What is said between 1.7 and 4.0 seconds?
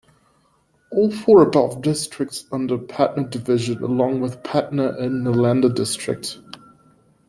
districts falls under Patna Division